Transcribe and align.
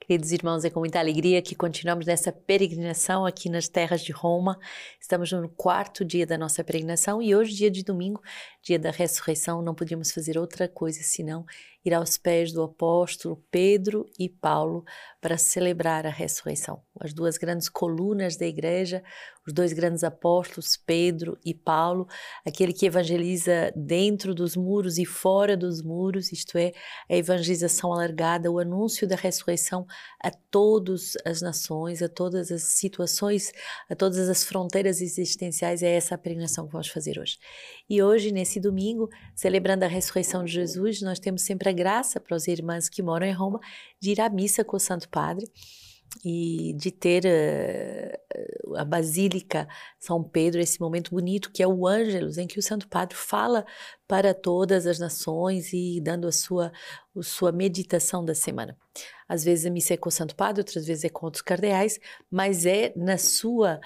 Queridos 0.00 0.32
irmãos, 0.32 0.64
é 0.64 0.70
com 0.70 0.80
muita 0.80 0.98
alegria 0.98 1.40
que 1.42 1.54
continuamos 1.54 2.06
nessa 2.06 2.32
peregrinação 2.32 3.26
aqui 3.26 3.48
nas 3.48 3.68
terras 3.68 4.02
de 4.02 4.12
Roma. 4.12 4.58
Estamos 5.00 5.30
no 5.32 5.48
quarto 5.48 6.04
dia 6.04 6.26
da 6.26 6.38
nossa 6.38 6.62
peregrinação 6.62 7.20
e 7.22 7.34
hoje, 7.34 7.54
dia 7.54 7.70
de 7.70 7.82
domingo, 7.82 8.22
dia 8.68 8.78
da 8.78 8.90
ressurreição, 8.90 9.62
não 9.62 9.74
podíamos 9.74 10.10
fazer 10.10 10.36
outra 10.36 10.68
coisa 10.68 11.00
senão 11.02 11.46
ir 11.84 11.94
aos 11.94 12.18
pés 12.18 12.52
do 12.52 12.62
apóstolo 12.62 13.42
Pedro 13.50 14.06
e 14.18 14.28
Paulo 14.28 14.84
para 15.20 15.38
celebrar 15.38 16.06
a 16.06 16.10
ressurreição. 16.10 16.82
As 17.00 17.14
duas 17.14 17.38
grandes 17.38 17.68
colunas 17.68 18.36
da 18.36 18.46
igreja, 18.46 19.02
os 19.46 19.52
dois 19.54 19.72
grandes 19.72 20.04
apóstolos, 20.04 20.76
Pedro 20.76 21.38
e 21.44 21.54
Paulo, 21.54 22.06
aquele 22.44 22.72
que 22.72 22.84
evangeliza 22.84 23.72
dentro 23.74 24.34
dos 24.34 24.54
muros 24.54 24.98
e 24.98 25.06
fora 25.06 25.56
dos 25.56 25.80
muros, 25.80 26.30
isto 26.32 26.58
é, 26.58 26.72
a 27.08 27.16
evangelização 27.16 27.92
alargada, 27.92 28.50
o 28.50 28.58
anúncio 28.58 29.08
da 29.08 29.16
ressurreição 29.16 29.86
a 30.22 30.30
todas 30.50 31.16
as 31.24 31.40
nações, 31.40 32.02
a 32.02 32.08
todas 32.08 32.52
as 32.52 32.64
situações, 32.64 33.52
a 33.88 33.94
todas 33.94 34.28
as 34.28 34.44
fronteiras 34.44 35.00
existenciais. 35.00 35.82
É 35.82 35.94
essa 35.94 36.16
a 36.16 36.18
peregrinação 36.18 36.66
que 36.66 36.72
vamos 36.72 36.88
fazer 36.88 37.18
hoje. 37.18 37.38
E 37.88 38.02
hoje, 38.02 38.30
nesse 38.30 38.57
domingo, 38.60 39.08
celebrando 39.34 39.84
a 39.84 39.88
ressurreição 39.88 40.44
de 40.44 40.52
Jesus, 40.52 41.02
nós 41.02 41.18
temos 41.18 41.42
sempre 41.42 41.68
a 41.68 41.72
graça 41.72 42.20
para 42.20 42.36
os 42.36 42.46
irmãos 42.46 42.88
que 42.88 43.02
moram 43.02 43.26
em 43.26 43.32
Roma 43.32 43.60
de 44.00 44.12
ir 44.12 44.20
à 44.20 44.28
missa 44.28 44.64
com 44.64 44.76
o 44.76 44.80
Santo 44.80 45.08
Padre 45.08 45.46
e 46.24 46.74
de 46.76 46.90
ter 46.90 47.24
uh, 47.24 48.76
a 48.76 48.84
Basílica 48.84 49.68
São 49.98 50.22
Pedro, 50.22 50.60
esse 50.60 50.80
momento 50.80 51.10
bonito 51.10 51.50
que 51.52 51.62
é 51.62 51.68
o 51.68 51.86
Ângelus, 51.86 52.38
em 52.38 52.46
que 52.46 52.58
o 52.58 52.62
Santo 52.62 52.88
Padre 52.88 53.16
fala 53.16 53.64
para 54.06 54.34
todas 54.34 54.86
as 54.86 54.98
nações 54.98 55.72
e 55.72 56.00
dando 56.00 56.26
a 56.26 56.32
sua, 56.32 56.72
a 57.16 57.22
sua 57.22 57.52
meditação 57.52 58.24
da 58.24 58.34
semana. 58.34 58.76
Às 59.28 59.44
vezes 59.44 59.66
a 59.66 59.70
missa 59.70 59.94
é 59.94 59.96
com 59.96 60.08
o 60.08 60.12
Santo 60.12 60.34
Padre, 60.34 60.62
outras 60.62 60.86
vezes 60.86 61.04
é 61.04 61.08
com 61.08 61.26
outros 61.26 61.42
cardeais, 61.42 62.00
mas 62.30 62.64
é 62.64 62.92
na 62.96 63.18
sua 63.18 63.80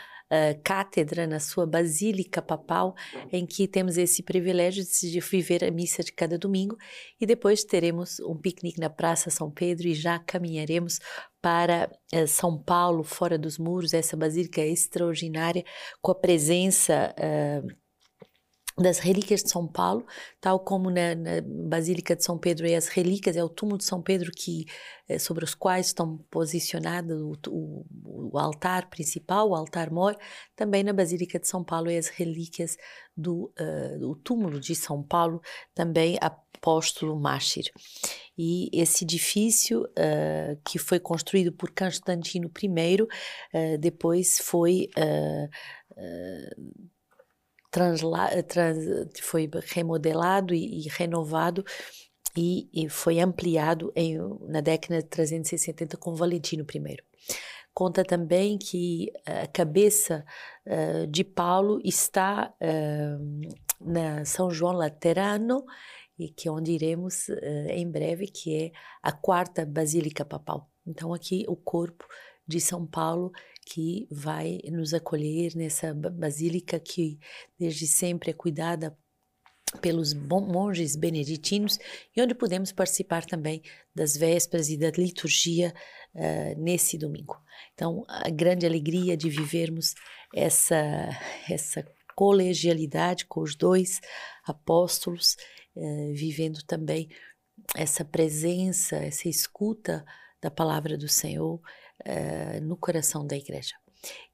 cátedra, 0.65 1.27
na 1.27 1.39
sua 1.39 1.67
basílica 1.67 2.41
papal, 2.41 2.95
em 3.31 3.45
que 3.47 3.69
temos 3.69 3.97
esse 3.99 4.23
privilégio 4.23 4.85
de 4.85 5.21
viver 5.21 5.65
a 5.65 5.71
missa 5.71 6.03
de 6.03 6.13
cada 6.13 6.39
domingo 6.39 6.77
e 7.21 7.27
depois 7.27 7.65
teremos 7.65 8.21
um 8.21 8.37
piquenique 8.37 8.81
na 8.81 8.91
Praça 8.91 9.31
São 9.31 9.51
Pedro 9.51 9.89
e 9.89 9.95
já 9.95 10.19
caminharemos 10.19 10.99
para 11.41 11.91
uh, 12.15 12.27
São 12.27 12.57
Paulo, 12.57 13.03
fora 13.03 13.37
dos 13.37 13.59
muros, 13.59 13.93
essa 13.93 14.17
basílica 14.17 14.61
extraordinária, 14.61 15.65
com 16.01 16.13
a 16.13 16.15
presença. 16.15 17.15
Uh, 17.19 17.82
das 18.79 18.99
relíquias 18.99 19.43
de 19.43 19.51
São 19.51 19.67
Paulo, 19.67 20.07
tal 20.41 20.59
como 20.59 20.91
na, 20.91 21.15
na, 21.15 21.41
Basílica 21.45 22.17
de 22.17 22.25
São 22.25 22.39
Pedro 22.39 22.67
é 22.67 22.75
as 22.75 22.89
relíquias, 22.89 23.37
é 23.37 23.45
o 23.45 23.49
túmulo 23.49 23.79
de 23.79 23.85
São 23.85 24.01
Pedro 24.01 24.33
que 24.33 24.67
é, 25.09 25.19
sobre 25.19 25.45
os 25.45 25.55
quais 25.55 25.89
estão 25.89 26.19
posicionados 26.31 27.21
o, 27.21 27.35
o, 27.49 27.87
o, 28.33 28.39
altar 28.39 28.89
principal, 28.89 29.51
o 29.51 29.55
altar-mor, 29.55 30.17
também 30.57 30.83
na 30.83 30.93
Basílica 30.93 31.39
de 31.39 31.47
São 31.47 31.63
Paulo 31.63 31.91
é 31.91 31.99
as 31.99 32.09
relíquias 32.09 32.77
do, 33.17 33.53
uh, 33.61 33.99
do 33.99 34.17
túmulo 34.17 34.59
de 34.59 34.75
São 34.75 35.03
Paulo, 35.03 35.41
também 35.75 36.17
apóstolo 36.21 37.19
Mártir. 37.19 37.71
E 38.39 38.71
esse 38.73 39.05
edifício 39.05 39.83
uh, 39.83 40.59
que 40.65 40.79
foi 40.79 40.99
construído 40.99 41.53
por 41.53 41.71
Constantino 41.73 42.51
I, 42.63 43.03
uh, 43.03 43.79
depois 43.79 44.39
foi 44.39 44.89
transla, 47.73 48.31
trans, 48.43 48.77
foi 49.23 49.51
remodelado 49.67 50.55
e, 50.55 50.85
e 50.85 50.89
renovado 50.89 51.65
e, 52.37 52.69
e, 52.73 52.89
foi 52.89 53.19
ampliado 53.19 53.93
em, 53.97 54.19
na 54.49 54.61
década 54.61 55.03
de 55.03 55.09
370 55.09 55.97
com 55.97 56.15
Valentino 56.15 56.65
I. 56.73 56.97
Conta 57.75 58.05
também 58.05 58.59
que 58.59 59.11
a 59.27 59.47
cabeça 59.47 60.25
uh, 60.67 61.07
de 61.07 61.25
Paulo 61.25 61.81
está 61.83 62.53
uh, 62.61 63.55
na 63.81 64.25
São 64.27 64.51
João 64.51 64.75
Laterano, 64.75 65.65
e 66.19 66.29
que 66.29 66.49
é 66.49 66.51
onde 66.51 66.73
iremos 66.73 67.29
uh, 67.29 67.71
em 67.71 67.91
breve, 67.91 68.27
que 68.27 68.55
é 68.55 68.73
a 69.03 69.13
quarta 69.13 69.65
basílica 69.65 70.25
papal. 70.25 70.71
Então 70.87 71.15
aqui 71.15 71.45
o 71.49 71.57
corpo 71.57 72.07
de 72.47 72.61
São 72.61 72.87
Paulo 72.87 73.33
que 73.65 74.07
vai 74.11 74.61
nos 74.71 74.93
acolher 74.93 75.55
nessa 75.55 75.95
basílica 75.95 76.79
que 76.81 77.19
desde 77.59 77.87
sempre 77.87 78.31
é 78.31 78.35
cuidada 78.35 78.97
pelos 79.81 80.13
monges 80.13 80.97
beneditinos 80.97 81.79
e 82.15 82.21
onde 82.21 82.35
podemos 82.35 82.73
participar 82.73 83.25
também 83.25 83.63
das 83.95 84.17
vésperas 84.17 84.69
e 84.69 84.77
da 84.77 84.91
liturgia 84.91 85.73
uh, 86.15 86.61
nesse 86.61 86.99
domingo. 86.99 87.41
Então, 87.73 88.05
a 88.09 88.29
grande 88.29 88.67
alegria 88.67 89.17
de 89.17 89.31
vivermos 89.31 89.95
essa, 90.35 91.09
essa 91.49 91.87
colegialidade 92.15 93.25
com 93.25 93.41
os 93.41 93.55
dois 93.55 94.01
apóstolos, 94.45 95.37
uh, 95.75 96.13
vivendo 96.13 96.63
também 96.65 97.09
essa 97.75 98.05
presença, 98.05 98.97
essa 98.97 99.29
escuta 99.29 100.05
da 100.41 100.51
palavra 100.51 100.99
do 100.99 101.09
Senhor 101.09 101.61
uh, 102.07 102.61
no 102.63 102.77
coração 102.77 103.27
da 103.27 103.37
igreja. 103.37 103.75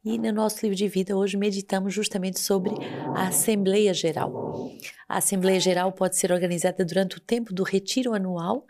E 0.04 0.18
no 0.18 0.32
nosso 0.32 0.60
livro 0.62 0.76
de 0.76 0.88
vida 0.88 1.16
hoje 1.16 1.36
meditamos 1.36 1.92
justamente 1.92 2.40
sobre 2.40 2.72
a 3.14 3.28
Assembleia 3.28 3.92
Geral. 3.92 4.70
A 5.06 5.18
Assembleia 5.18 5.60
Geral 5.60 5.92
pode 5.92 6.16
ser 6.16 6.32
organizada 6.32 6.84
durante 6.84 7.18
o 7.18 7.20
tempo 7.20 7.52
do 7.52 7.62
retiro 7.62 8.14
anual 8.14 8.64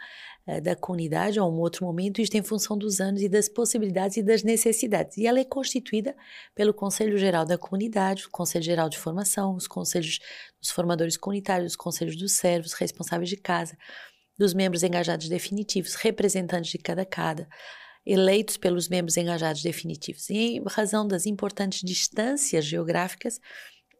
uh, 0.46 0.60
da 0.60 0.74
comunidade 0.74 1.38
ou 1.38 1.52
um 1.52 1.60
outro 1.60 1.86
momento, 1.86 2.20
isto 2.20 2.36
em 2.36 2.42
função 2.42 2.76
dos 2.76 3.00
anos 3.00 3.22
e 3.22 3.28
das 3.28 3.48
possibilidades 3.48 4.16
e 4.16 4.22
das 4.22 4.42
necessidades. 4.42 5.16
E 5.16 5.26
ela 5.26 5.38
é 5.38 5.44
constituída 5.44 6.16
pelo 6.54 6.74
Conselho 6.74 7.16
Geral 7.16 7.44
da 7.44 7.56
Comunidade, 7.56 8.26
o 8.26 8.30
Conselho 8.30 8.64
Geral 8.64 8.88
de 8.88 8.98
Formação, 8.98 9.54
os 9.54 9.68
conselhos 9.68 10.18
dos 10.60 10.70
formadores 10.70 11.16
comunitários, 11.16 11.72
os 11.72 11.76
conselhos 11.76 12.16
dos 12.16 12.32
servos, 12.32 12.72
responsáveis 12.72 13.28
de 13.28 13.36
casa, 13.36 13.76
dos 14.38 14.54
membros 14.54 14.82
engajados 14.82 15.28
definitivos, 15.28 15.94
representantes 15.94 16.70
de 16.70 16.78
cada 16.78 17.04
cada, 17.04 17.48
eleitos 18.08 18.56
pelos 18.56 18.88
membros 18.88 19.18
engajados 19.18 19.62
definitivos. 19.62 20.30
E 20.30 20.56
em 20.56 20.64
razão 20.66 21.06
das 21.06 21.26
importantes 21.26 21.82
distâncias 21.82 22.64
geográficas 22.64 23.38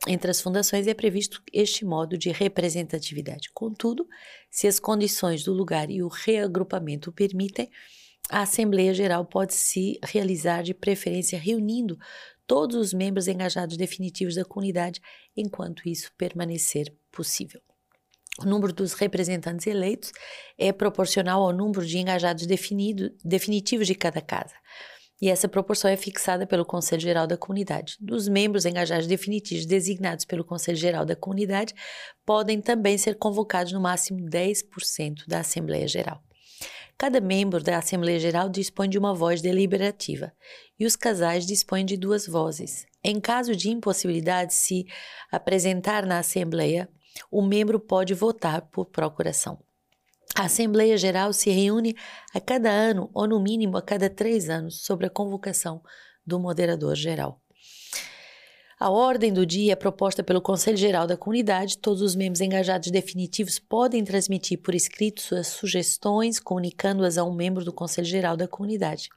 entre 0.07 0.31
as 0.31 0.41
fundações, 0.41 0.87
é 0.87 0.95
previsto 0.95 1.43
este 1.53 1.85
modo 1.85 2.17
de 2.17 2.31
representatividade. 2.31 3.51
Contudo, 3.53 4.07
se 4.51 4.67
as 4.67 4.79
condições 4.79 5.43
do 5.43 5.53
lugar 5.53 5.91
e 5.91 6.03
o 6.03 6.09
reagrupamento 6.09 7.11
o 7.11 7.13
permitem, 7.13 7.69
a 8.31 8.43
Assembleia 8.43 8.95
Geral 8.95 9.27
pode 9.27 9.55
se 9.55 9.99
realizar 10.05 10.63
de 10.63 10.73
preferência 10.73 11.39
reunindo 11.39 11.99
todos 12.47 12.77
os 12.77 12.95
membros 12.95 13.27
engajados 13.29 13.77
definitivos 13.77 14.37
da 14.37 14.45
comunidade, 14.45 15.01
enquanto 15.37 15.89
isso 15.89 16.13
permanecer 16.17 16.95
possível. 17.11 17.61
O 18.39 18.45
número 18.45 18.73
dos 18.73 18.93
representantes 18.93 19.67
eleitos 19.67 20.13
é 20.57 20.73
proporcional 20.73 21.43
ao 21.43 21.53
número 21.53 21.85
de 21.85 21.99
engajados 21.99 22.47
definido, 22.47 23.11
definitivos 23.25 23.87
de 23.87 23.97
cada 23.97 24.21
casa. 24.21 24.55
E 25.21 25.29
essa 25.29 25.49
proporção 25.49 25.91
é 25.91 25.97
fixada 25.97 26.47
pelo 26.47 26.65
Conselho 26.65 27.03
Geral 27.03 27.27
da 27.27 27.37
Comunidade. 27.37 27.97
Dos 28.01 28.29
membros 28.29 28.65
engajados 28.65 29.09
definitivos 29.09 29.67
designados 29.67 30.25
pelo 30.25 30.45
Conselho 30.45 30.79
Geral 30.79 31.05
da 31.05 31.17
Comunidade, 31.17 31.75
podem 32.25 32.61
também 32.61 32.97
ser 32.97 33.17
convocados 33.17 33.73
no 33.73 33.81
máximo 33.81 34.21
10% 34.21 35.27
da 35.27 35.41
Assembleia 35.41 35.89
Geral. 35.89 36.23
Cada 36.97 37.21
membro 37.21 37.63
da 37.63 37.79
Assembleia 37.79 38.21
Geral 38.21 38.49
dispõe 38.49 38.89
de 38.89 38.99
uma 38.99 39.15
voz 39.15 39.41
deliberativa 39.41 40.33
e 40.79 40.87
os 40.87 40.95
casais 40.95 41.45
dispõem 41.47 41.85
de 41.85 41.97
duas 41.97 42.27
vozes. 42.27 42.87
Em 43.03 43.21
caso 43.21 43.55
de 43.57 43.71
impossibilidade 43.71 44.51
de 44.51 44.57
se 44.57 44.87
apresentar 45.31 46.07
na 46.07 46.19
Assembleia, 46.19 46.89
o 47.31 47.43
membro 47.43 47.79
pode 47.81 48.15
votar 48.15 48.63
por 48.71 48.87
procuração. 48.87 49.59
A 50.37 50.45
Assembleia 50.45 50.97
Geral 50.97 51.33
se 51.33 51.51
reúne 51.51 51.97
a 52.35 52.41
cada 52.41 52.71
ano, 52.71 53.11
ou 53.13 53.27
no 53.27 53.41
mínimo 53.41 53.77
a 53.77 53.83
cada 53.83 54.09
três 54.09 54.49
anos, 54.49 54.85
sobre 54.85 55.07
a 55.07 55.11
convocação 55.11 55.83
do 56.25 56.39
moderador 56.39 56.95
geral. 56.95 57.41
A 58.81 58.91
ordem 58.91 59.33
do 59.33 59.45
dia 59.45 59.73
é 59.73 59.77
proposta 59.77 60.23
pelo 60.23 60.41
Conselho 60.41 60.77
Geral 60.77 61.05
da 61.05 61.17
Comunidade. 61.17 61.79
Todos 61.79 62.01
os 62.01 62.15
membros 62.15 62.41
engajados 62.41 62.93
definitivos 62.93 63.59
podem 63.59 64.05
transmitir 64.05 64.59
por 64.59 64.73
escrito 64.73 65.21
suas 65.21 65.49
sugestões, 65.49 66.39
comunicando-as 66.39 67.19
a 67.19 67.25
um 67.25 67.35
membro 67.35 67.65
do 67.65 67.73
Conselho 67.73 68.07
Geral 68.07 68.37
da 68.37 68.47
Comunidade. 68.47 69.09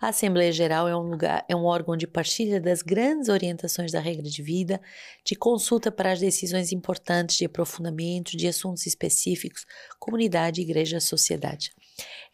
A 0.00 0.08
Assembleia 0.08 0.50
Geral 0.50 0.88
é 0.88 0.96
um 0.96 1.10
lugar, 1.10 1.44
é 1.46 1.54
um 1.54 1.66
órgão 1.66 1.94
de 1.94 2.06
partilha 2.06 2.58
das 2.58 2.80
grandes 2.80 3.28
orientações 3.28 3.92
da 3.92 4.00
regra 4.00 4.30
de 4.30 4.42
vida, 4.42 4.80
de 5.22 5.34
consulta 5.34 5.92
para 5.92 6.10
as 6.10 6.18
decisões 6.18 6.72
importantes 6.72 7.36
de 7.36 7.44
aprofundamento 7.44 8.34
de 8.34 8.48
assuntos 8.48 8.86
específicos, 8.86 9.66
comunidade, 9.98 10.62
igreja, 10.62 10.98
sociedade. 11.00 11.70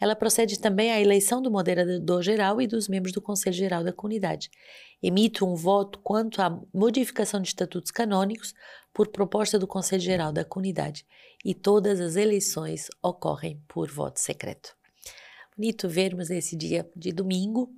Ela 0.00 0.16
procede 0.16 0.58
também 0.60 0.90
à 0.90 1.00
eleição 1.00 1.42
do 1.42 1.50
moderador 1.50 2.22
geral 2.22 2.60
e 2.60 2.66
dos 2.66 2.88
membros 2.88 3.12
do 3.12 3.20
Conselho 3.20 3.56
Geral 3.56 3.82
da 3.82 3.92
Comunidade 3.92 4.50
emite 5.02 5.44
um 5.44 5.54
voto 5.54 5.98
quanto 6.00 6.42
à 6.42 6.50
modificação 6.72 7.40
de 7.40 7.48
estatutos 7.48 7.90
canônicos 7.90 8.54
por 8.92 9.08
proposta 9.08 9.58
do 9.58 9.66
Conselho 9.66 10.02
Geral 10.02 10.32
da 10.32 10.44
Comunidade 10.44 11.06
e 11.44 11.54
todas 11.54 12.00
as 12.00 12.16
eleições 12.16 12.88
ocorrem 13.02 13.62
por 13.68 13.90
voto 13.90 14.18
secreto. 14.18 14.76
Bonito 15.56 15.88
vermos 15.88 16.28
nesse 16.28 16.56
dia 16.56 16.88
de 16.96 17.12
domingo 17.12 17.72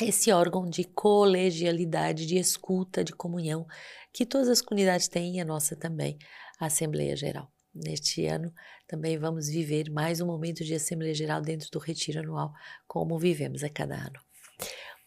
esse 0.00 0.30
órgão 0.30 0.68
de 0.68 0.84
colegialidade, 0.84 2.24
de 2.24 2.38
escuta, 2.38 3.02
de 3.02 3.12
comunhão, 3.12 3.66
que 4.12 4.24
todas 4.24 4.48
as 4.48 4.62
comunidades 4.62 5.08
têm 5.08 5.36
e 5.36 5.40
a 5.40 5.44
nossa 5.44 5.74
também, 5.74 6.16
a 6.60 6.66
Assembleia 6.66 7.16
Geral. 7.16 7.50
Neste 7.74 8.26
ano 8.26 8.52
também 8.86 9.18
vamos 9.18 9.48
viver 9.48 9.90
mais 9.90 10.20
um 10.20 10.26
momento 10.26 10.64
de 10.64 10.74
Assembleia 10.74 11.14
Geral 11.14 11.40
dentro 11.40 11.70
do 11.70 11.78
Retiro 11.78 12.20
Anual, 12.20 12.52
como 12.86 13.18
vivemos 13.18 13.62
a 13.62 13.68
cada 13.68 13.94
ano. 13.94 14.18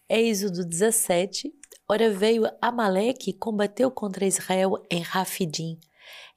Êxodo 0.08 0.64
17, 0.64 1.52
ora 1.88 2.10
veio 2.10 2.44
Amaleque 2.60 3.30
e 3.30 3.34
combateu 3.34 3.90
contra 3.90 4.26
Israel 4.26 4.74
em 4.90 5.00
Rafidim. 5.00 5.80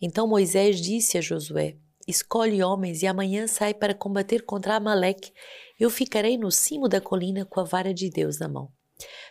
Então 0.02 0.28
Moisés 0.28 0.80
disse 0.82 1.18
a 1.18 1.22
Josué, 1.22 1.78
escolhe 2.08 2.64
homens 2.64 3.04
e 3.04 3.08
amanhã 3.08 3.48
sai 3.48 3.74
para 3.74 3.94
combater 3.94 4.44
contra 4.44 4.76
Amaleque. 4.76 5.32
Eu 5.80 5.90
ficarei 5.90 6.38
no 6.38 6.52
cimo 6.52 6.88
da 6.88 7.02
colina 7.02 7.46
com 7.46 7.60
a 7.60 7.64
vara 7.64 7.94
de 7.94 8.10
Deus 8.10 8.40
na 8.40 8.48
mão. 8.48 8.72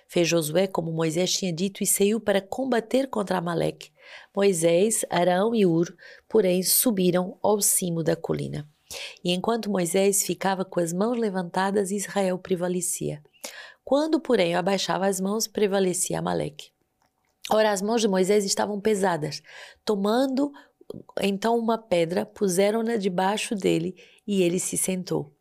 Fez 0.07 0.29
Josué 0.29 0.67
como 0.67 0.93
Moisés 0.93 1.33
tinha 1.33 1.53
dito 1.53 1.83
e 1.83 1.87
saiu 1.87 2.21
para 2.21 2.41
combater 2.41 3.09
contra 3.09 3.39
Amaleque. 3.39 3.91
Moisés, 4.35 5.05
Arão 5.11 5.55
e 5.55 5.65
Ur, 5.67 5.95
porém, 6.29 6.63
subiram 6.63 7.39
ao 7.43 7.61
cimo 7.61 8.03
da 8.03 8.17
colina. 8.17 8.69
E 9.25 9.33
enquanto 9.33 9.71
Moisés 9.71 10.23
ficava 10.25 10.65
com 10.65 10.81
as 10.81 10.93
mãos 10.93 11.19
levantadas, 11.19 11.91
Israel 11.91 12.39
prevalecia. 12.39 13.23
Quando, 13.85 14.21
porém, 14.21 14.55
abaixava 14.55 15.07
as 15.07 15.21
mãos, 15.21 15.47
prevalecia 15.47 16.19
Amaleque. 16.19 16.71
Ora, 17.51 17.71
as 17.71 17.83
mãos 17.83 18.01
de 18.01 18.09
Moisés 18.09 18.45
estavam 18.45 18.81
pesadas. 18.81 19.43
Tomando 19.85 20.51
então 21.21 21.59
uma 21.59 21.77
pedra, 21.77 22.25
puseram-na 22.25 22.97
debaixo 22.97 23.55
dele 23.55 23.95
e 24.27 24.43
ele 24.43 24.59
se 24.59 24.77
sentou. 24.77 25.35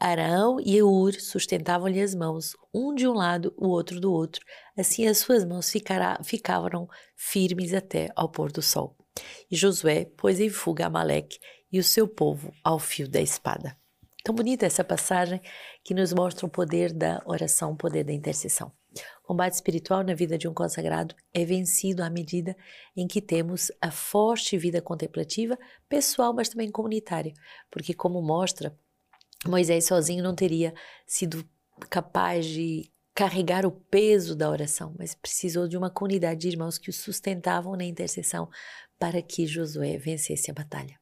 Arão 0.00 0.60
e 0.60 0.76
Eur 0.76 1.20
sustentavam-lhe 1.20 2.00
as 2.00 2.14
mãos, 2.14 2.56
um 2.72 2.94
de 2.94 3.08
um 3.08 3.12
lado, 3.12 3.52
o 3.56 3.66
outro 3.66 4.00
do 4.00 4.12
outro. 4.12 4.44
Assim 4.76 5.08
as 5.08 5.18
suas 5.18 5.44
mãos 5.44 5.68
ficará, 5.68 6.20
ficavam 6.22 6.88
firmes 7.16 7.74
até 7.74 8.08
ao 8.14 8.28
pôr 8.28 8.52
do 8.52 8.62
sol. 8.62 8.96
E 9.50 9.56
Josué 9.56 10.04
pôs 10.04 10.38
em 10.38 10.48
fuga 10.48 10.86
Amaleque 10.86 11.40
e 11.72 11.80
o 11.80 11.84
seu 11.84 12.06
povo 12.06 12.52
ao 12.62 12.78
fio 12.78 13.08
da 13.08 13.20
espada. 13.20 13.76
Tão 14.22 14.34
bonita 14.34 14.66
essa 14.66 14.84
passagem 14.84 15.40
que 15.82 15.94
nos 15.94 16.12
mostra 16.12 16.46
o 16.46 16.50
poder 16.50 16.92
da 16.92 17.20
oração, 17.26 17.72
o 17.72 17.76
poder 17.76 18.04
da 18.04 18.12
intercessão. 18.12 18.70
O 19.24 19.26
combate 19.26 19.54
espiritual 19.54 20.04
na 20.04 20.14
vida 20.14 20.38
de 20.38 20.46
um 20.46 20.54
consagrado 20.54 21.14
é 21.34 21.44
vencido 21.44 22.04
à 22.04 22.10
medida 22.10 22.56
em 22.96 23.08
que 23.08 23.20
temos 23.20 23.72
a 23.80 23.90
forte 23.90 24.56
vida 24.56 24.80
contemplativa, 24.80 25.58
pessoal, 25.88 26.32
mas 26.32 26.48
também 26.48 26.70
comunitária, 26.70 27.34
porque, 27.68 27.92
como 27.92 28.22
mostra 28.22 28.76
Moisés 29.46 29.86
sozinho 29.86 30.22
não 30.22 30.34
teria 30.34 30.74
sido 31.06 31.48
capaz 31.88 32.46
de 32.46 32.90
carregar 33.14 33.66
o 33.66 33.70
peso 33.70 34.36
da 34.36 34.48
oração, 34.48 34.94
mas 34.98 35.14
precisou 35.14 35.66
de 35.66 35.76
uma 35.76 35.90
comunidade 35.90 36.40
de 36.40 36.48
irmãos 36.48 36.78
que 36.78 36.90
o 36.90 36.92
sustentavam 36.92 37.76
na 37.76 37.84
intercessão 37.84 38.48
para 38.98 39.20
que 39.20 39.46
Josué 39.46 39.96
vencesse 39.98 40.50
a 40.50 40.54
batalha. 40.54 40.98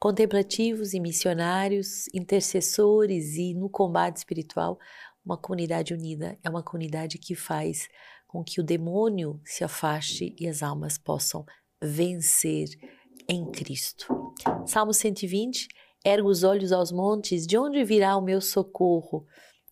Contemplativos 0.00 0.94
e 0.94 1.00
missionários, 1.00 2.06
intercessores 2.14 3.36
e 3.36 3.54
no 3.54 3.68
combate 3.68 4.16
espiritual, 4.16 4.78
uma 5.24 5.36
comunidade 5.36 5.92
unida 5.92 6.38
é 6.42 6.48
uma 6.48 6.62
comunidade 6.62 7.18
que 7.18 7.34
faz 7.34 7.88
com 8.26 8.44
que 8.44 8.60
o 8.60 8.64
demônio 8.64 9.40
se 9.44 9.64
afaste 9.64 10.34
e 10.38 10.46
as 10.46 10.62
almas 10.62 10.98
possam 10.98 11.44
vencer 11.82 12.68
em 13.28 13.50
Cristo. 13.50 14.06
Salmo 14.66 14.92
120 14.92 15.68
Ergo 16.08 16.30
os 16.30 16.42
olhos 16.42 16.72
aos 16.72 16.90
montes, 16.90 17.46
de 17.46 17.58
onde 17.58 17.84
virá 17.84 18.16
o 18.16 18.22
meu 18.22 18.40
socorro? 18.40 19.26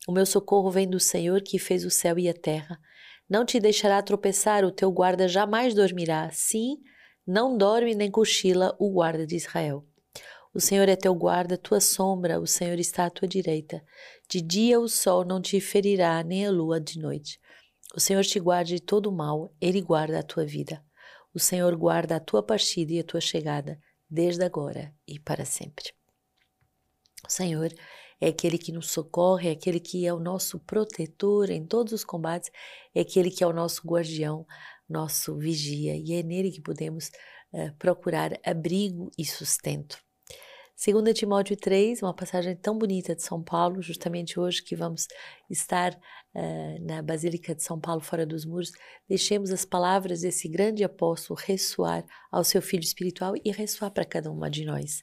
O 0.06 0.12
meu 0.12 0.26
socorro 0.26 0.70
vem 0.70 0.86
do 0.86 1.00
Senhor 1.00 1.40
que 1.40 1.58
fez 1.58 1.82
o 1.82 1.90
céu 1.90 2.18
e 2.18 2.28
a 2.28 2.34
terra. 2.34 2.78
Não 3.26 3.42
te 3.42 3.58
deixará 3.58 4.02
tropeçar, 4.02 4.62
o 4.62 4.70
teu 4.70 4.92
guarda 4.92 5.26
jamais 5.26 5.72
dormirá. 5.72 6.28
Sim, 6.30 6.76
não 7.26 7.56
dorme 7.56 7.94
nem 7.94 8.10
cochila 8.10 8.76
o 8.78 8.90
guarda 8.90 9.26
de 9.26 9.34
Israel. 9.34 9.82
O 10.52 10.60
Senhor 10.60 10.86
é 10.90 10.94
teu 10.94 11.14
guarda, 11.14 11.56
tua 11.56 11.80
sombra, 11.80 12.38
o 12.38 12.46
Senhor 12.46 12.78
está 12.78 13.06
à 13.06 13.10
tua 13.10 13.26
direita. 13.26 13.82
De 14.28 14.42
dia 14.42 14.78
o 14.78 14.90
sol 14.90 15.24
não 15.24 15.40
te 15.40 15.58
ferirá, 15.58 16.22
nem 16.22 16.46
a 16.46 16.50
lua 16.50 16.78
de 16.78 16.98
noite. 16.98 17.40
O 17.94 18.00
Senhor 18.00 18.22
te 18.24 18.38
guarda 18.38 18.68
de 18.68 18.80
todo 18.80 19.10
mal, 19.10 19.54
ele 19.58 19.80
guarda 19.80 20.18
a 20.18 20.22
tua 20.22 20.44
vida. 20.44 20.84
O 21.32 21.38
Senhor 21.38 21.74
guarda 21.76 22.16
a 22.16 22.20
tua 22.20 22.42
partida 22.42 22.92
e 22.92 23.00
a 23.00 23.04
tua 23.04 23.22
chegada, 23.22 23.80
desde 24.10 24.44
agora 24.44 24.94
e 25.08 25.18
para 25.18 25.46
sempre. 25.46 25.96
O 27.26 27.32
Senhor 27.32 27.72
é 28.20 28.28
aquele 28.28 28.56
que 28.56 28.72
nos 28.72 28.90
socorre, 28.90 29.48
é 29.48 29.52
aquele 29.52 29.80
que 29.80 30.06
é 30.06 30.12
o 30.12 30.20
nosso 30.20 30.58
protetor 30.60 31.50
em 31.50 31.66
todos 31.66 31.92
os 31.92 32.04
combates, 32.04 32.50
é 32.94 33.00
aquele 33.00 33.30
que 33.30 33.42
é 33.42 33.46
o 33.46 33.52
nosso 33.52 33.82
guardião, 33.86 34.46
nosso 34.88 35.36
vigia, 35.36 35.96
e 35.96 36.12
é 36.12 36.22
nele 36.22 36.50
que 36.50 36.60
podemos 36.60 37.10
uh, 37.52 37.74
procurar 37.78 38.38
abrigo 38.44 39.10
e 39.18 39.24
sustento. 39.24 39.98
2 40.76 41.14
Timóteo 41.14 41.56
3, 41.56 42.02
uma 42.02 42.14
passagem 42.14 42.54
tão 42.54 42.76
bonita 42.76 43.16
de 43.16 43.22
São 43.22 43.42
Paulo, 43.42 43.80
justamente 43.80 44.38
hoje 44.38 44.62
que 44.62 44.76
vamos 44.76 45.08
estar 45.48 45.98
uh, 46.36 46.84
na 46.84 47.00
Basílica 47.00 47.54
de 47.54 47.62
São 47.62 47.80
Paulo, 47.80 48.00
fora 48.00 48.26
dos 48.26 48.44
muros, 48.44 48.70
deixemos 49.08 49.50
as 49.50 49.64
palavras 49.64 50.20
desse 50.20 50.46
grande 50.48 50.84
apóstolo 50.84 51.40
ressoar 51.42 52.04
ao 52.30 52.44
seu 52.44 52.60
filho 52.60 52.84
espiritual 52.84 53.34
e 53.42 53.50
ressoar 53.50 53.90
para 53.90 54.04
cada 54.04 54.30
uma 54.30 54.50
de 54.50 54.64
nós. 54.64 55.02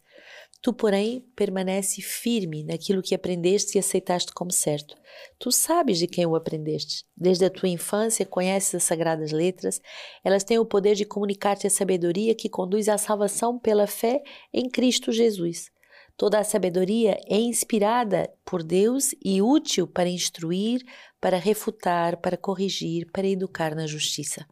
Tu, 0.61 0.71
porém, 0.71 1.25
permanece 1.35 2.01
firme 2.01 2.63
naquilo 2.63 3.01
que 3.01 3.13
aprendeste 3.13 3.77
e 3.77 3.79
aceitaste 3.79 4.31
como 4.31 4.49
certo. 4.49 4.95
Tu 5.37 5.51
sabes 5.51 5.97
de 5.99 6.07
quem 6.07 6.25
o 6.25 6.37
aprendeste. 6.37 7.03
Desde 7.17 7.43
a 7.43 7.49
tua 7.49 7.67
infância 7.67 8.25
conheces 8.25 8.75
as 8.75 8.83
sagradas 8.83 9.33
letras. 9.33 9.81
Elas 10.23 10.41
têm 10.41 10.57
o 10.59 10.65
poder 10.65 10.95
de 10.95 11.03
comunicar-te 11.03 11.67
a 11.67 11.69
sabedoria 11.69 12.33
que 12.33 12.47
conduz 12.47 12.87
à 12.87 12.97
salvação 12.97 13.59
pela 13.59 13.87
fé 13.87 14.23
em 14.53 14.69
Cristo 14.69 15.11
Jesus. 15.11 15.69
Toda 16.15 16.39
a 16.39 16.43
sabedoria 16.43 17.17
é 17.27 17.37
inspirada 17.37 18.31
por 18.45 18.61
Deus 18.61 19.15
e 19.23 19.41
útil 19.41 19.87
para 19.87 20.07
instruir, 20.07 20.83
para 21.19 21.37
refutar, 21.37 22.17
para 22.17 22.37
corrigir, 22.37 23.11
para 23.11 23.27
educar 23.27 23.75
na 23.75 23.87
justiça, 23.87 24.45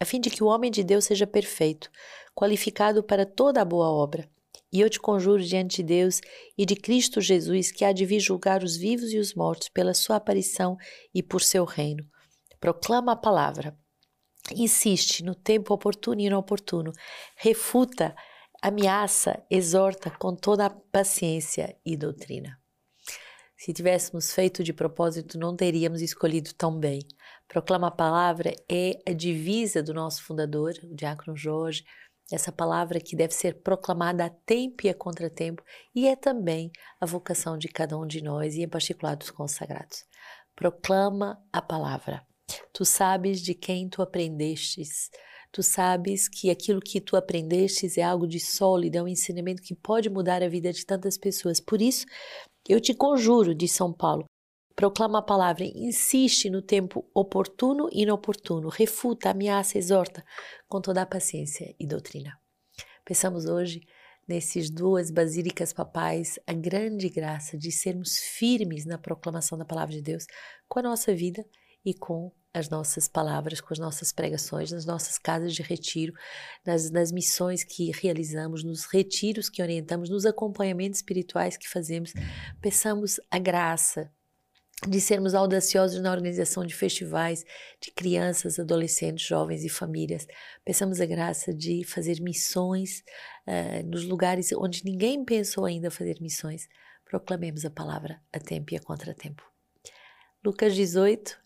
a 0.00 0.04
fim 0.04 0.20
de 0.20 0.30
que 0.30 0.42
o 0.42 0.46
homem 0.46 0.70
de 0.70 0.82
Deus 0.82 1.04
seja 1.04 1.26
perfeito, 1.26 1.90
qualificado 2.34 3.02
para 3.02 3.26
toda 3.26 3.60
a 3.60 3.64
boa 3.64 3.90
obra. 3.90 4.28
E 4.72 4.80
eu 4.80 4.88
te 4.88 4.98
conjuro 4.98 5.42
diante 5.42 5.76
de 5.76 5.82
Deus 5.82 6.20
e 6.56 6.64
de 6.64 6.74
Cristo 6.74 7.20
Jesus, 7.20 7.70
que 7.70 7.84
há 7.84 7.92
de 7.92 8.06
vir 8.06 8.20
julgar 8.20 8.64
os 8.64 8.74
vivos 8.74 9.12
e 9.12 9.18
os 9.18 9.34
mortos 9.34 9.68
pela 9.68 9.92
sua 9.92 10.16
aparição 10.16 10.78
e 11.14 11.22
por 11.22 11.42
seu 11.42 11.66
reino. 11.66 12.06
Proclama 12.58 13.12
a 13.12 13.16
palavra. 13.16 13.76
Insiste 14.50 15.22
no 15.22 15.34
tempo 15.34 15.74
oportuno 15.74 16.20
e 16.22 16.24
inoportuno. 16.24 16.90
Refuta, 17.36 18.14
ameaça, 18.62 19.44
exorta 19.50 20.10
com 20.10 20.34
toda 20.34 20.66
a 20.66 20.70
paciência 20.70 21.76
e 21.84 21.96
doutrina. 21.96 22.56
Se 23.56 23.72
tivéssemos 23.72 24.32
feito 24.32 24.62
de 24.62 24.72
propósito, 24.72 25.38
não 25.38 25.54
teríamos 25.54 26.00
escolhido 26.00 26.52
tão 26.54 26.78
bem. 26.78 27.00
Proclama 27.46 27.88
a 27.88 27.92
palavra 27.92 28.54
é 28.70 28.98
a 29.06 29.12
divisa 29.12 29.82
do 29.82 29.92
nosso 29.92 30.24
fundador, 30.24 30.72
o 30.82 30.94
diácono 30.94 31.36
Jorge, 31.36 31.84
essa 32.30 32.50
palavra 32.50 32.98
que 32.98 33.14
deve 33.14 33.34
ser 33.34 33.62
proclamada 33.62 34.24
a 34.24 34.30
tempo 34.30 34.86
e 34.86 34.88
a 34.88 34.94
contratempo, 34.94 35.62
e 35.94 36.08
é 36.08 36.16
também 36.16 36.70
a 37.00 37.06
vocação 37.06 37.58
de 37.58 37.68
cada 37.68 37.96
um 37.98 38.06
de 38.06 38.22
nós, 38.22 38.54
e 38.54 38.62
em 38.62 38.68
particular 38.68 39.16
dos 39.16 39.30
consagrados. 39.30 40.04
Proclama 40.54 41.40
a 41.52 41.60
palavra. 41.60 42.26
Tu 42.72 42.84
sabes 42.84 43.40
de 43.40 43.54
quem 43.54 43.88
tu 43.88 44.02
aprendestes. 44.02 45.10
Tu 45.52 45.62
sabes 45.62 46.28
que 46.28 46.50
aquilo 46.50 46.80
que 46.80 46.98
tu 46.98 47.14
aprendestes 47.14 47.98
é 47.98 48.02
algo 48.02 48.26
de 48.26 48.40
sólido, 48.40 48.96
é 48.96 49.02
um 49.02 49.08
ensinamento 49.08 49.62
que 49.62 49.74
pode 49.74 50.08
mudar 50.08 50.42
a 50.42 50.48
vida 50.48 50.72
de 50.72 50.86
tantas 50.86 51.18
pessoas. 51.18 51.60
Por 51.60 51.82
isso, 51.82 52.06
eu 52.66 52.80
te 52.80 52.94
conjuro, 52.94 53.54
de 53.54 53.68
São 53.68 53.92
Paulo, 53.92 54.24
proclama 54.74 55.18
a 55.18 55.22
palavra, 55.22 55.64
insiste 55.64 56.48
no 56.48 56.62
tempo 56.62 57.04
oportuno 57.14 57.88
e 57.92 58.02
inoportuno, 58.02 58.70
refuta, 58.70 59.28
ameaça, 59.28 59.76
exorta, 59.76 60.24
com 60.66 60.80
toda 60.80 61.02
a 61.02 61.06
paciência 61.06 61.74
e 61.78 61.86
doutrina. 61.86 62.32
Pensamos 63.04 63.44
hoje 63.44 63.82
nesses 64.26 64.70
duas 64.70 65.10
basílicas 65.10 65.72
papais 65.72 66.38
a 66.46 66.54
grande 66.54 67.10
graça 67.10 67.58
de 67.58 67.70
sermos 67.70 68.16
firmes 68.16 68.86
na 68.86 68.96
proclamação 68.96 69.58
da 69.58 69.66
palavra 69.66 69.94
de 69.94 70.00
Deus 70.00 70.24
com 70.66 70.78
a 70.78 70.82
nossa 70.82 71.14
vida 71.14 71.44
e 71.84 71.92
com 71.92 72.32
as 72.54 72.68
nossas 72.68 73.08
palavras, 73.08 73.60
com 73.60 73.72
as 73.72 73.78
nossas 73.78 74.12
pregações, 74.12 74.70
nas 74.72 74.84
nossas 74.84 75.18
casas 75.18 75.54
de 75.54 75.62
retiro, 75.62 76.12
nas, 76.64 76.90
nas 76.90 77.10
missões 77.10 77.64
que 77.64 77.90
realizamos, 77.90 78.62
nos 78.62 78.84
retiros 78.84 79.48
que 79.48 79.62
orientamos, 79.62 80.10
nos 80.10 80.26
acompanhamentos 80.26 80.98
espirituais 80.98 81.56
que 81.56 81.68
fazemos. 81.68 82.12
Peçamos 82.60 83.18
a 83.30 83.38
graça 83.38 84.10
de 84.86 85.00
sermos 85.00 85.34
audaciosos 85.34 86.00
na 86.02 86.10
organização 86.10 86.66
de 86.66 86.74
festivais 86.74 87.44
de 87.80 87.90
crianças, 87.92 88.58
adolescentes, 88.58 89.24
jovens 89.24 89.64
e 89.64 89.68
famílias. 89.68 90.26
Peçamos 90.64 91.00
a 91.00 91.06
graça 91.06 91.54
de 91.54 91.84
fazer 91.84 92.20
missões 92.20 93.04
uh, 93.46 93.86
nos 93.86 94.04
lugares 94.04 94.52
onde 94.52 94.84
ninguém 94.84 95.24
pensou 95.24 95.64
ainda 95.64 95.90
fazer 95.90 96.20
missões, 96.20 96.68
proclamemos 97.04 97.64
a 97.64 97.70
palavra 97.70 98.20
a 98.32 98.40
tempo 98.40 98.74
e 98.74 98.76
a 98.76 98.80
contratempo. 98.80 99.42
Lucas 100.44 100.74
18 100.74 101.41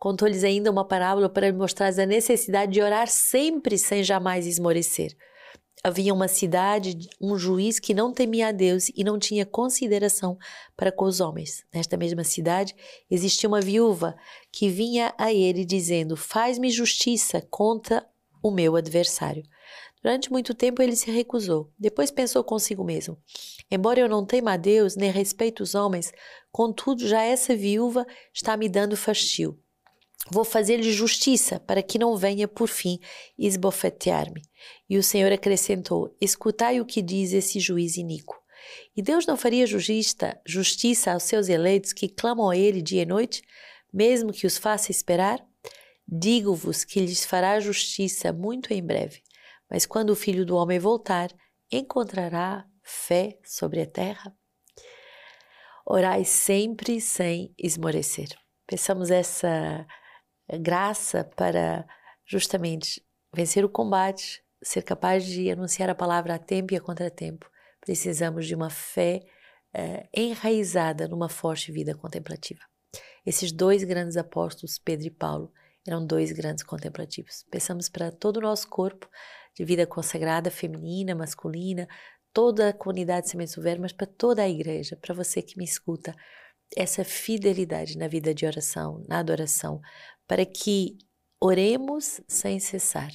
contou-lhes 0.00 0.42
ainda 0.42 0.70
uma 0.70 0.84
parábola 0.84 1.28
para 1.28 1.52
mostrar 1.52 1.88
a 1.88 2.06
necessidade 2.06 2.72
de 2.72 2.80
orar 2.80 3.06
sempre 3.06 3.76
sem 3.76 4.02
jamais 4.02 4.46
esmorecer. 4.46 5.14
Havia 5.84 6.12
uma 6.12 6.26
cidade, 6.26 7.08
um 7.20 7.38
juiz 7.38 7.78
que 7.78 7.94
não 7.94 8.12
temia 8.12 8.48
a 8.48 8.52
Deus 8.52 8.90
e 8.94 9.04
não 9.04 9.18
tinha 9.18 9.46
consideração 9.46 10.38
para 10.76 10.90
com 10.90 11.04
os 11.04 11.20
homens. 11.20 11.64
Nesta 11.72 11.96
mesma 11.96 12.24
cidade 12.24 12.74
existia 13.10 13.48
uma 13.48 13.60
viúva 13.60 14.16
que 14.50 14.68
vinha 14.68 15.14
a 15.16 15.32
ele 15.32 15.64
dizendo: 15.64 16.16
Faz-me 16.16 16.70
justiça 16.70 17.46
contra 17.50 18.06
o 18.42 18.50
meu 18.50 18.76
adversário. 18.76 19.42
Durante 20.02 20.32
muito 20.32 20.54
tempo 20.54 20.82
ele 20.82 20.96
se 20.96 21.10
recusou. 21.10 21.70
Depois 21.78 22.10
pensou 22.10 22.42
consigo 22.42 22.84
mesmo: 22.84 23.18
Embora 23.70 24.00
eu 24.00 24.08
não 24.08 24.24
tema 24.24 24.52
a 24.52 24.56
Deus 24.58 24.96
nem 24.96 25.10
respeito 25.10 25.62
os 25.62 25.74
homens, 25.74 26.12
contudo 26.50 27.06
já 27.06 27.22
essa 27.22 27.54
viúva 27.56 28.06
está 28.34 28.54
me 28.54 28.68
dando 28.68 28.96
fastio. 28.96 29.58
Vou 30.28 30.44
fazer-lhe 30.44 30.92
justiça 30.92 31.58
para 31.60 31.82
que 31.82 31.98
não 31.98 32.16
venha 32.16 32.46
por 32.46 32.68
fim 32.68 33.00
esbofetear-me. 33.38 34.42
E 34.88 34.98
o 34.98 35.02
Senhor 35.02 35.32
acrescentou: 35.32 36.14
Escutai 36.20 36.80
o 36.80 36.84
que 36.84 37.00
diz 37.00 37.32
esse 37.32 37.58
juiz 37.58 37.96
iníquo. 37.96 38.38
E 38.96 39.02
Deus 39.02 39.26
não 39.26 39.36
faria 39.36 39.66
justiça, 39.66 40.38
justiça 40.46 41.12
aos 41.12 41.22
seus 41.22 41.48
eleitos 41.48 41.92
que 41.92 42.08
clamam 42.08 42.50
a 42.50 42.56
Ele 42.56 42.82
dia 42.82 43.02
e 43.02 43.06
noite, 43.06 43.42
mesmo 43.92 44.32
que 44.32 44.46
os 44.46 44.58
faça 44.58 44.90
esperar? 44.90 45.44
Digo-vos 46.06 46.84
que 46.84 47.00
lhes 47.00 47.24
fará 47.24 47.58
justiça 47.58 48.32
muito 48.32 48.72
em 48.72 48.84
breve. 48.84 49.22
Mas 49.70 49.86
quando 49.86 50.10
o 50.10 50.16
filho 50.16 50.44
do 50.44 50.56
homem 50.56 50.78
voltar, 50.78 51.32
encontrará 51.70 52.66
fé 52.82 53.38
sobre 53.44 53.80
a 53.80 53.86
terra? 53.86 54.34
Orai 55.86 56.24
sempre 56.24 57.00
sem 57.00 57.54
esmorecer. 57.58 58.28
Peçamos 58.66 59.10
essa 59.10 59.86
graça 60.58 61.24
para 61.36 61.86
justamente 62.24 63.04
vencer 63.34 63.64
o 63.64 63.68
combate, 63.68 64.42
ser 64.62 64.82
capaz 64.82 65.24
de 65.24 65.50
anunciar 65.50 65.88
a 65.88 65.94
palavra 65.94 66.34
a 66.34 66.38
tempo 66.38 66.72
e 66.72 66.76
a 66.76 66.80
contratempo. 66.80 67.50
Precisamos 67.80 68.46
de 68.46 68.54
uma 68.54 68.70
fé 68.70 69.20
eh, 69.72 70.08
enraizada 70.14 71.08
numa 71.08 71.28
forte 71.28 71.72
vida 71.72 71.94
contemplativa. 71.94 72.60
Esses 73.24 73.52
dois 73.52 73.84
grandes 73.84 74.16
apóstolos, 74.16 74.78
Pedro 74.78 75.06
e 75.06 75.10
Paulo, 75.10 75.52
eram 75.86 76.04
dois 76.04 76.32
grandes 76.32 76.62
contemplativos. 76.62 77.44
Pensamos 77.50 77.88
para 77.88 78.10
todo 78.10 78.38
o 78.38 78.40
nosso 78.40 78.68
corpo 78.68 79.08
de 79.54 79.64
vida 79.64 79.86
consagrada, 79.86 80.50
feminina, 80.50 81.14
masculina, 81.14 81.88
toda 82.32 82.68
a 82.68 82.72
comunidade 82.72 83.28
Semente 83.28 83.58
Verbo, 83.60 83.82
mas 83.82 83.92
para 83.92 84.06
toda 84.06 84.42
a 84.42 84.48
igreja, 84.48 84.96
para 84.96 85.14
você 85.14 85.42
que 85.42 85.56
me 85.56 85.64
escuta, 85.64 86.14
essa 86.76 87.04
fidelidade 87.04 87.98
na 87.98 88.08
vida 88.08 88.34
de 88.34 88.46
oração, 88.46 89.04
na 89.08 89.18
adoração, 89.18 89.80
para 90.26 90.44
que 90.46 90.96
oremos 91.40 92.20
sem 92.28 92.60
cessar 92.60 93.10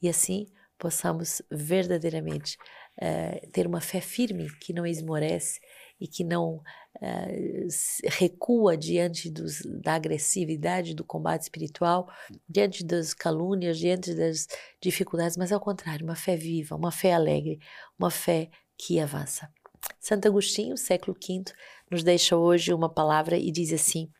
e 0.00 0.08
assim 0.08 0.46
possamos 0.78 1.40
verdadeiramente 1.50 2.58
uh, 3.00 3.50
ter 3.50 3.66
uma 3.66 3.80
fé 3.80 4.00
firme 4.00 4.48
que 4.60 4.72
não 4.72 4.86
esmorece 4.86 5.60
e 5.98 6.06
que 6.06 6.22
não 6.22 6.56
uh, 6.56 7.68
recua 8.04 8.76
diante 8.76 9.30
dos, 9.30 9.62
da 9.82 9.94
agressividade 9.94 10.94
do 10.94 11.04
combate 11.04 11.42
espiritual, 11.42 12.08
diante 12.48 12.84
das 12.84 13.14
calúnias, 13.14 13.78
diante 13.78 14.14
das 14.14 14.46
dificuldades, 14.80 15.36
mas 15.36 15.52
ao 15.52 15.60
contrário, 15.60 16.04
uma 16.04 16.16
fé 16.16 16.36
viva, 16.36 16.76
uma 16.76 16.90
fé 16.90 17.14
alegre, 17.14 17.58
uma 17.98 18.10
fé 18.10 18.50
que 18.76 19.00
avança. 19.00 19.50
Santo 20.00 20.28
Agostinho, 20.28 20.76
século 20.76 21.16
V, 21.20 21.44
nos 21.90 22.02
deixa 22.02 22.36
hoje 22.36 22.72
uma 22.72 22.88
palavra 22.88 23.36
e 23.36 23.50
diz 23.50 23.72
assim: 23.72 24.10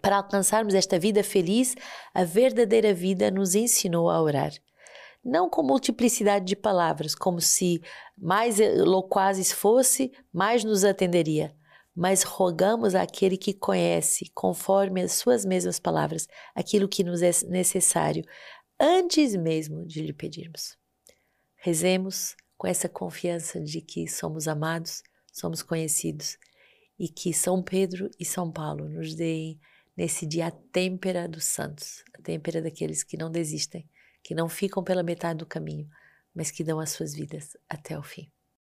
Para 0.00 0.16
alcançarmos 0.16 0.74
esta 0.74 0.98
vida 0.98 1.22
feliz, 1.22 1.74
a 2.12 2.24
verdadeira 2.24 2.92
vida 2.92 3.30
nos 3.30 3.54
ensinou 3.54 4.10
a 4.10 4.20
orar 4.20 4.52
não 5.24 5.48
com 5.48 5.62
multiplicidade 5.62 6.44
de 6.44 6.54
palavras, 6.54 7.14
como 7.14 7.40
se 7.40 7.80
mais 8.16 8.58
loquazes 8.58 9.50
fosse, 9.50 10.12
mais 10.30 10.62
nos 10.62 10.84
atenderia, 10.84 11.56
mas 11.96 12.22
rogamos 12.22 12.94
àquele 12.94 13.38
que 13.38 13.54
conhece, 13.54 14.30
conforme 14.34 15.00
as 15.00 15.12
suas 15.12 15.44
mesmas 15.44 15.80
palavras, 15.80 16.28
aquilo 16.54 16.88
que 16.88 17.02
nos 17.02 17.22
é 17.22 17.30
necessário, 17.48 18.24
antes 18.78 19.34
mesmo 19.34 19.86
de 19.86 20.02
lhe 20.02 20.12
pedirmos. 20.12 20.76
Rezemos 21.56 22.36
com 22.56 22.66
essa 22.66 22.88
confiança 22.88 23.60
de 23.60 23.80
que 23.80 24.08
somos 24.08 24.48
amados, 24.48 25.02
somos 25.32 25.62
conhecidos 25.62 26.38
e 26.98 27.08
que 27.08 27.32
São 27.32 27.62
Pedro 27.62 28.10
e 28.18 28.24
São 28.24 28.50
Paulo 28.50 28.88
nos 28.88 29.14
deem 29.14 29.60
nesse 29.96 30.26
dia 30.26 30.46
a 30.46 30.50
têmpera 30.50 31.28
dos 31.28 31.44
santos, 31.44 32.04
a 32.16 32.22
têmpera 32.22 32.62
daqueles 32.62 33.02
que 33.02 33.16
não 33.16 33.30
desistem 33.30 33.88
que 34.24 34.34
não 34.34 34.48
ficam 34.48 34.82
pela 34.82 35.02
metade 35.02 35.38
do 35.40 35.46
caminho, 35.46 35.86
mas 36.34 36.50
que 36.50 36.64
dão 36.64 36.80
as 36.80 36.90
suas 36.90 37.14
vidas 37.14 37.56
até 37.68 37.96
o 37.96 38.02
fim. 38.02 38.32